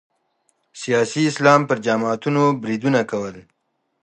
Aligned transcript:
سیاسي 0.81 1.21
اسلام 1.31 1.61
پر 1.69 1.77
جماعتونو 1.87 2.43
بریدونه 2.61 3.01
کول 3.11 3.35